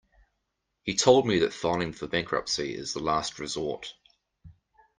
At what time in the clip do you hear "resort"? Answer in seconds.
3.37-3.93